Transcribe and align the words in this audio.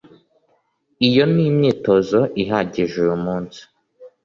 Iyo 1.07 1.23
ni 1.33 1.43
imyitozo 1.49 2.19
ihagije 2.43 2.93
uyumunsi 3.03 3.61